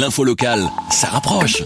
[0.00, 1.62] L'info locale, ça rapproche.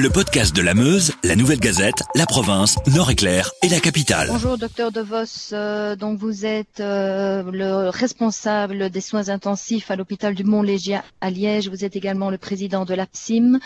[0.00, 4.28] Le podcast de la Meuse, la Nouvelle Gazette, la province, Nord-Éclair et la capitale.
[4.30, 9.96] Bonjour docteur De Vos, euh, donc vous êtes euh, le responsable des soins intensifs à
[9.96, 11.68] l'hôpital du Mont-Légia à Liège.
[11.68, 13.58] Vous êtes également le président de l'APSIM.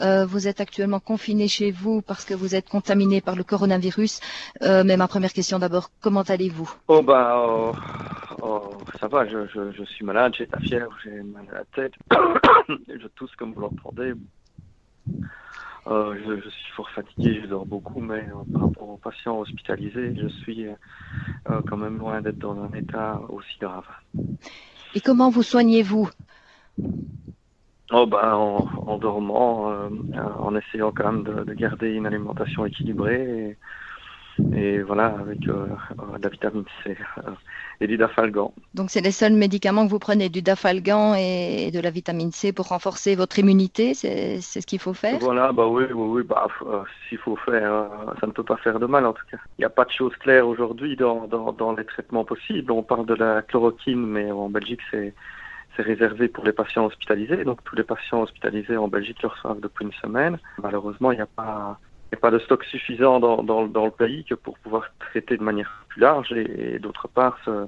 [0.00, 4.20] Euh, vous êtes actuellement confiné chez vous parce que vous êtes contaminé par le coronavirus.
[4.62, 6.72] Euh, mais ma première question d'abord, comment allez-vous?
[6.88, 7.72] Oh bah oh,
[8.40, 11.64] oh, ça va, je, je, je suis malade, j'ai la fièvre, j'ai mal à la
[11.74, 11.92] tête,
[12.88, 14.14] je tousse comme vous l'entendez.
[15.86, 19.38] Euh, je, je suis fort fatigué, je dors beaucoup, mais euh, par rapport aux patients
[19.38, 23.84] hospitalisés, je suis euh, quand même loin d'être dans un état aussi grave.
[24.94, 26.08] Et comment vous soignez-vous?
[27.92, 29.90] Oh bah en, en dormant, euh,
[30.38, 33.58] en essayant quand même de, de garder une alimentation équilibrée et,
[34.54, 35.66] et voilà avec euh,
[35.98, 37.30] euh, de la vitamine C euh,
[37.80, 38.52] et du dafalgan.
[38.74, 42.52] Donc c'est les seuls médicaments que vous prenez, du dafalgan et de la vitamine C
[42.52, 45.18] pour renforcer votre immunité, c'est ce qu'il faut faire?
[45.20, 47.88] Voilà, bah oui, oui, oui, bah euh, s'il faut faire,
[48.20, 49.38] ça ne peut pas faire de mal en tout cas.
[49.58, 52.70] Il n'y a pas de choses claires aujourd'hui dans, dans, dans les traitements possibles.
[52.72, 55.14] On parle de la chloroquine, mais en Belgique c'est
[55.76, 57.44] c'est réservé pour les patients hospitalisés.
[57.44, 60.38] Donc tous les patients hospitalisés en Belgique le reçoivent depuis une semaine.
[60.62, 61.80] Malheureusement, il n'y a pas
[62.14, 65.36] n'y a pas de stock suffisant dans, dans, dans le pays que pour pouvoir traiter
[65.36, 67.66] de manière plus large et, et d'autre part ce,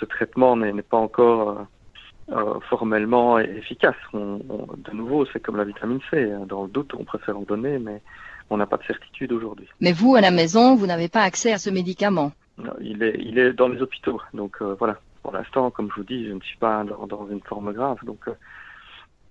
[0.00, 3.94] ce traitement n'est pas encore euh, euh, formellement efficace.
[4.12, 6.32] On, on- de nouveau, c'est comme la vitamine C.
[6.32, 6.44] hein.
[6.46, 8.02] Dans le doute, on préfère en donner, mais
[8.50, 9.68] on n'a pas de certitude aujourd'hui.
[9.80, 12.32] Mais vous, à la maison, vous n'avez pas accès à ce médicament.
[12.80, 14.20] Il est, il est dans les hôpitaux.
[14.34, 17.26] Donc euh, voilà, pour l'instant, comme je vous dis, je ne suis pas dans, dans
[17.28, 17.98] une forme grave.
[18.04, 18.34] Donc, euh,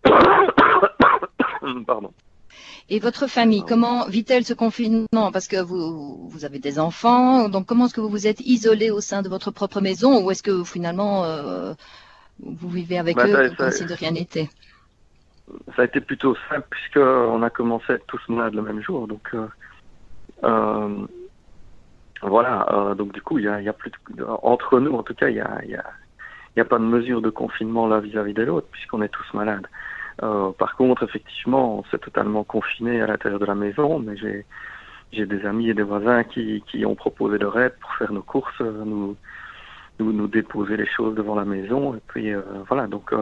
[1.88, 2.12] pardon.
[2.90, 3.68] Et votre famille, Ah.
[3.68, 5.32] comment vit-elle ce confinement?
[5.32, 8.92] Parce que vous, vous avez des enfants, donc comment est-ce que vous vous êtes isolé
[8.92, 10.24] au sein de votre propre maison?
[10.24, 11.74] Ou est-ce que finalement euh,
[12.40, 14.50] vous vivez avec Bah, eux comme si de rien n'était?
[15.76, 18.82] Ça a été plutôt simple puisque on a commencé à être tous malades le même
[18.82, 19.08] jour.
[19.08, 19.48] Donc euh,
[20.44, 21.06] euh,
[22.22, 22.94] voilà.
[22.98, 25.14] donc du coup, il y a, il y a plus de- entre nous, en tout
[25.14, 25.84] cas, il y a, il y a,
[26.56, 29.26] il y a pas de mesure de confinement là vis-à-vis de l'autre puisqu'on est tous
[29.34, 29.68] malades.
[30.24, 34.46] Euh, par contre, effectivement, on s'est totalement confiné à l'intérieur de la maison, mais j'ai
[35.12, 38.24] j'ai des amis et des voisins qui, qui ont proposé leur aide pour faire nos
[38.24, 39.16] courses, euh, nous,
[40.00, 41.96] nous, nous déposer les choses devant la maison.
[41.96, 43.14] Et puis euh, voilà, donc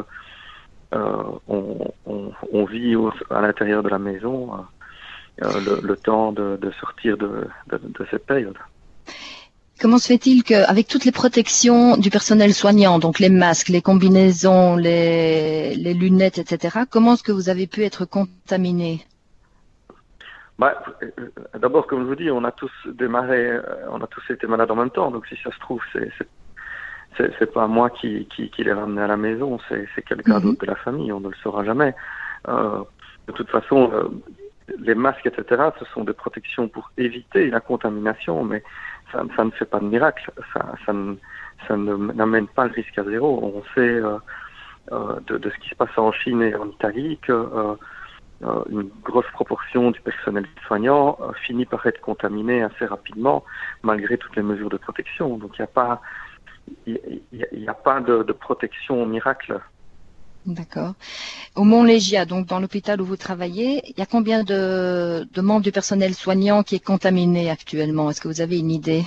[0.91, 2.95] on, on, vit
[3.29, 4.65] à l'intérieur de la maison
[5.39, 8.57] le, temps de, de sortir de, de, de cette période.
[9.83, 14.77] Comment se fait-il qu'avec toutes les protections du personnel soignant, donc les masques, les combinaisons,
[14.77, 19.05] les, les lunettes, etc., comment est-ce que vous avez pu être contaminé?
[20.57, 21.09] Bah, euh,
[21.59, 23.61] D'abord, comme je vous dis, on a tous démarré, euh,
[23.91, 25.11] on a tous été malades en même temps.
[25.11, 26.09] Donc, si ça se trouve, c'est
[27.17, 30.43] c'est- pas moi qui, qui, qui l'ai ramené à la maison, c'est quelqu'un Mhm.
[30.43, 31.11] d'autre de la famille.
[31.11, 31.93] On ne le saura jamais.
[32.47, 32.79] Euh,
[33.27, 34.07] de toute façon, euh,
[34.79, 38.63] les masques, etc., ce sont des protections pour éviter la contamination, mais
[39.13, 40.31] ça, ne fait pas de miracle.
[40.53, 43.53] Ça, ne- n'amène pas le risque à zéro.
[43.55, 44.17] On sait euh,
[44.91, 47.75] euh, de, ce qui se passe en Chine et en Italie que euh,
[48.69, 53.45] une grosse proportion du personnel soignant finit par être contaminé assez rapidement
[53.83, 55.37] malgré toutes les mesures de protection.
[55.37, 55.67] Donc il n'y
[57.67, 59.61] a pas, de protection miracle.
[60.45, 60.93] D'accord.
[61.55, 65.71] Au Mont-Légia, donc dans l'hôpital où vous travaillez, il y a combien de, membres du
[65.71, 68.09] personnel soignant qui est contaminé actuellement?
[68.09, 69.03] Est-ce que vous avez une idée?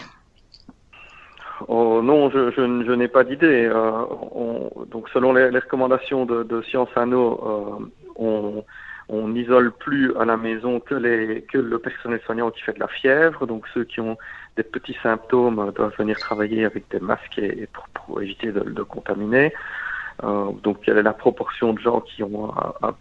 [1.68, 3.66] Oh, non, je, n'ai pas d'idée.
[3.66, 8.62] Euh, on- donc selon les, recommandations de, de Sciences euh,
[9.08, 13.46] on n'isole plus à la maison que le personnel soignant qui fait de la fièvre.
[13.46, 14.16] Donc ceux qui ont
[14.56, 19.52] des petits symptômes doivent venir travailler avec des masques et, pour, éviter de contaminer.
[20.24, 22.94] Euh, donc quelle est la proportion de gens qui ont un, un-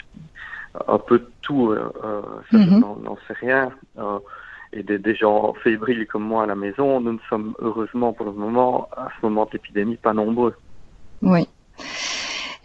[0.87, 2.21] un peu de tout euh, euh,
[2.51, 2.79] Ça, Mhm.
[3.03, 3.71] n'en sais rien.
[3.97, 4.19] Euh,
[4.73, 8.25] et des, des gens fébriles comme moi à la maison, nous ne sommes heureusement pour
[8.25, 10.53] le moment, à ce moment de l'épidémie, pas nombreux.
[11.21, 11.47] Oui.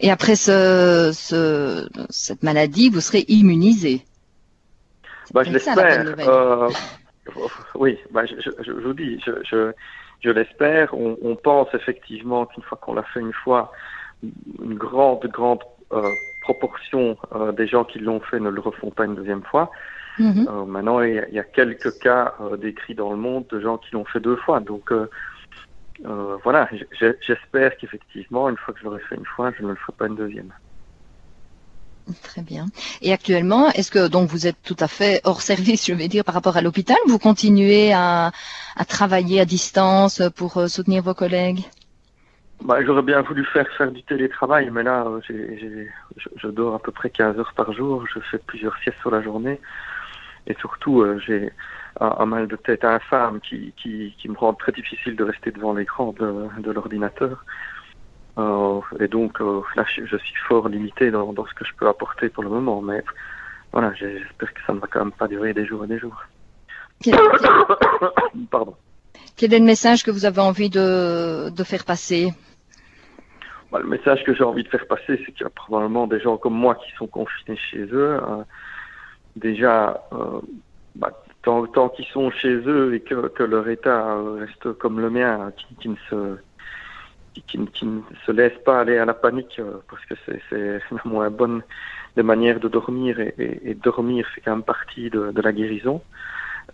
[0.01, 4.03] Et après ce, ce, cette maladie, vous serez immunisé.
[5.33, 6.15] Bah, je l'espère.
[6.27, 6.69] Euh,
[7.75, 9.71] oui, bah, je, je, je vous dis, je, je,
[10.21, 10.93] je l'espère.
[10.93, 13.71] On, on pense effectivement qu'une fois qu'on l'a fait une fois,
[14.23, 15.61] une grande, grande
[15.93, 16.09] euh,
[16.41, 19.71] proportion euh, des gens qui l'ont fait ne le refont pas une deuxième fois.
[20.19, 20.47] Mhm.
[20.49, 23.59] Euh, maintenant, il y, a, il y a quelques cas décrits dans le monde de
[23.59, 24.59] gens qui l'ont fait deux fois.
[24.59, 24.91] Donc,
[26.43, 26.69] voilà,
[26.99, 30.07] j'espère qu'effectivement, une fois que je l'aurai fait une fois, je ne le ferai pas
[30.07, 30.51] une deuxième.
[32.23, 32.65] Très bien.
[33.01, 36.23] Et actuellement, est-ce que donc vous êtes tout à fait hors service, je vais dire,
[36.23, 36.97] par rapport à l'hôpital?
[37.07, 38.31] Vous continuez à,
[38.75, 41.63] à travailler à distance pour soutenir vos collègues?
[42.63, 45.85] Bah, J'aurais bien voulu faire faire du télétravail, mais là, euh, je,
[46.35, 49.21] je, dors à peu près 15 heures par jour, je fais plusieurs siestes sur la
[49.21, 49.59] journée,
[50.47, 51.51] et surtout, euh, j'ai
[51.99, 55.73] un, mal de tête infâme qui, qui, qui me rend très difficile de rester devant
[55.73, 57.43] l'écran de, de l'ordinateur.
[58.37, 59.39] Euh, et donc,
[59.75, 62.81] là, je, suis fort limité dans, dans ce que je peux apporter pour le moment,
[62.81, 63.03] mais
[63.71, 66.23] voilà, j'espère que ça ne va quand même pas durer des jours et des jours.
[68.51, 68.75] Pardon.
[69.37, 72.31] Quel est le message que vous avez envie de, de faire passer?
[73.71, 76.19] Bah, Le message que j'ai envie de faire passer, c'est qu'il y a probablement des
[76.19, 78.19] gens comme moi qui sont confinés chez eux.
[78.23, 78.45] Hein.
[79.35, 80.41] déjà, euh,
[80.95, 81.11] bah,
[81.43, 85.95] tant, qu'ils sont chez eux et que, leur état reste comme le mien, qui, ne
[86.09, 86.37] se
[87.33, 87.59] qui,
[88.27, 91.61] laisse pas aller à la panique, euh, parce que c'est la moins bonne
[92.15, 96.01] des manières de dormir et, dormir fait quand même partie de, la guérison.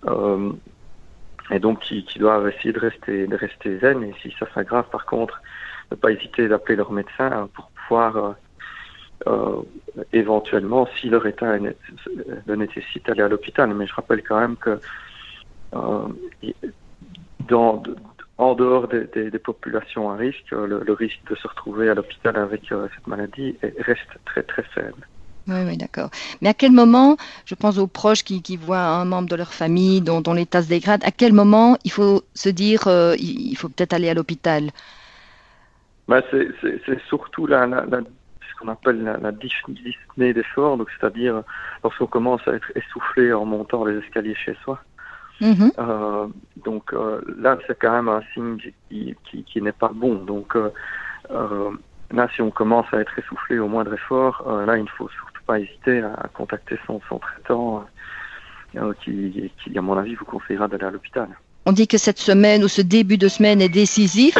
[0.05, 0.51] Euh,
[1.51, 4.03] et donc qui, doivent essayer de rester, de rester zen.
[4.03, 5.41] Et si ça s'aggrave, par contre,
[5.91, 8.31] ne pas hésiter d'appeler leur médecin hein, pour pouvoir euh,
[9.27, 9.61] euh,
[10.13, 13.73] éventuellement, si leur état le nécessite, aller à l'hôpital.
[13.73, 14.79] Mais je rappelle quand même que
[15.73, 16.07] euh,
[18.37, 23.07] en dehors des, populations à risque, le, risque de se retrouver à l'hôpital avec cette
[23.07, 25.07] maladie reste très très faible.
[25.47, 26.09] Oui, oui, d'accord.
[26.41, 30.01] Mais à quel moment, je pense aux proches qui, voient un membre de leur famille
[30.01, 33.69] dont, dont l'état se dégrade, à quel moment il faut se dire euh, il faut
[33.69, 34.71] peut-être aller à l'hôpital?
[36.07, 41.43] Bah, C'est surtout la, la, la ce qu'on appelle la, la dyspnée d'effort, donc c'est-à-dire
[41.83, 44.79] lorsqu'on commence à être essoufflé en montant les escaliers chez soi.
[45.39, 45.69] Mmh.
[45.77, 46.27] Euh,
[46.65, 48.57] donc euh, là, c'est quand même un signe
[48.89, 50.15] qui, qui, qui n'est pas bon.
[50.15, 50.69] Donc euh,
[51.29, 51.71] euh
[52.11, 55.09] là, si on commence à être essoufflé au moindre effort, euh, là, il ne faut
[55.09, 57.85] surtout pas hésiter à contacter son, son traitant
[58.75, 61.27] euh, qui, qui, à mon avis, vous conseillera d'aller à l'hôpital.
[61.69, 64.37] On dit que cette semaine ou ce début de semaine est décisif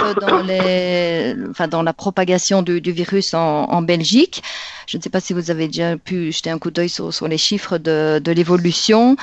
[1.70, 4.42] dans, la propagation du, virus en, Belgique.
[4.88, 7.38] Je ne sais pas si vous avez déjà pu jeter un coup d'œil sur, les
[7.38, 9.18] chiffres de, l'évolution.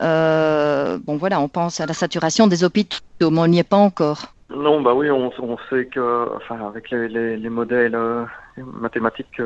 [0.00, 3.76] Euh, bon, voilà, on pense à la saturation des hôpitaux, mais on n'y est pas
[3.76, 4.32] encore.
[4.48, 5.30] Non, bah oui, on,
[5.68, 6.28] sait que,
[6.66, 8.24] avec les, les, les modèles euh,
[8.56, 9.42] mathématiques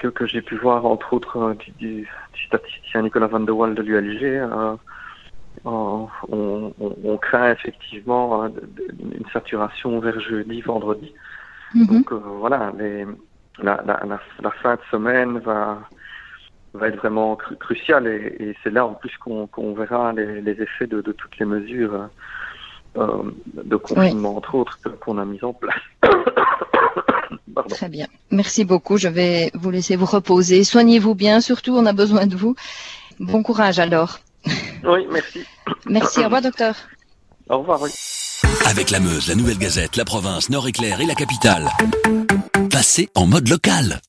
[0.00, 2.08] que, j'ai pu voir, entre autres, euh, du, du,
[2.48, 4.42] statisticien Nicolas Van de Waal de l'ULG,
[5.64, 6.72] on, on,
[7.04, 11.12] on, craint effectivement une saturation vers jeudi, vendredi.
[11.74, 11.88] Mm -hmm.
[11.92, 13.06] Donc voilà, les,
[13.58, 15.78] la, la, la, la, fin de semaine va,
[16.74, 20.40] va être vraiment cru, cruciale et, et c'est là en plus qu'on qu verra les,
[20.40, 22.08] les, effets de, de, toutes les mesures
[22.96, 23.22] euh,
[23.72, 24.36] de confinement, oui.
[24.36, 25.84] entre autres, qu'on a mis en place.
[27.54, 27.74] Pardon.
[27.74, 28.06] Très bien.
[28.30, 28.96] Merci beaucoup.
[28.96, 30.64] Je vais vous laisser vous reposer.
[30.64, 32.54] Soignez-vous bien, surtout, on a besoin de vous.
[33.20, 34.18] Bon courage alors.
[34.84, 35.46] Oui, merci.
[35.86, 36.20] Merci.
[36.20, 36.74] Au revoir, docteur.
[37.48, 37.90] Au revoir, oui.
[38.66, 41.70] Avec la Meuse, la Nouvelle Gazette, la province, Nord-Éclair et la capitale.
[42.70, 44.00] Passez en mode local.